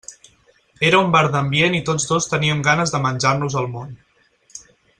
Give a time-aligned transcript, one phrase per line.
[0.87, 3.93] Era un bar d'ambient i tots dos teníem ganes de menjar-nos el món.